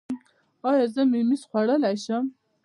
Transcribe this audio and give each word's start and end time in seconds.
ایا 0.69 0.85
زه 0.93 1.01
ممیز 1.11 1.41
خوړلی 1.49 1.95
شم؟ 2.03 2.25